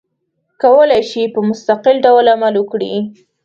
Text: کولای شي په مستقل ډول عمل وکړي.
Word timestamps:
کولای 0.61 1.01
شي 1.11 1.21
په 1.33 1.39
مستقل 1.49 1.95
ډول 2.05 2.25
عمل 2.33 2.53
وکړي. 2.57 2.93